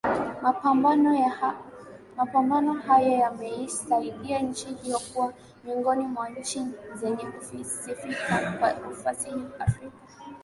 Mapambano 2.17 2.73
haya 2.87 3.17
yameisaidia 3.17 4.39
nchi 4.39 4.67
hiyo 4.73 4.99
kuwa 5.13 5.33
miongoni 5.63 6.03
mwa 6.07 6.29
nchi 6.29 6.63
zenye 6.93 7.25
kusifika 7.57 8.51
kwa 8.59 8.73
usafi 8.91 9.29
Afrika 9.59 9.97